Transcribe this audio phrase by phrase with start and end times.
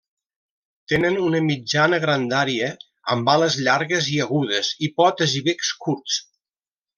[0.93, 2.69] Tenen una mitjana grandària,
[3.17, 6.19] amb ales llargues i agudes i potes i becs curts.